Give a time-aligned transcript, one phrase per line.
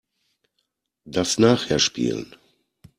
[1.05, 2.35] Das nachher spielen.